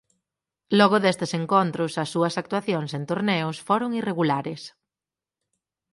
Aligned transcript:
Logo 0.79 0.97
destes 1.05 1.31
encontros 1.41 1.91
as 2.03 2.09
súas 2.13 2.37
actuacións 2.41 2.89
en 2.97 3.03
torneos 3.11 3.57
foron 3.67 3.89
irregulares. 3.99 4.61